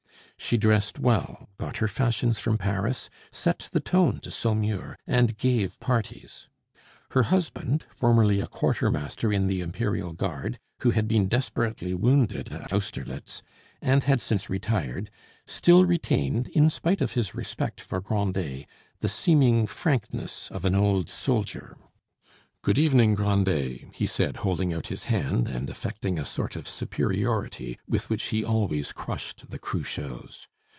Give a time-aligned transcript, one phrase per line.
[0.43, 5.79] She dressed well, got her fashions from Paris, set the tone to Saumur, and gave
[5.79, 6.47] parties.
[7.11, 12.73] Her husband, formerly a quartermaster in the Imperial guard, who had been desperately wounded at
[12.73, 13.43] Austerlitz,
[13.83, 15.11] and had since retired,
[15.45, 18.65] still retained, in spite of his respect for Grandet,
[18.99, 21.77] the seeming frankness of an old soldier.
[22.63, 27.79] "Good evening, Grandet," he said, holding out his hand and affecting a sort of superiority,
[27.87, 30.45] with which he always crushed the Cruchots.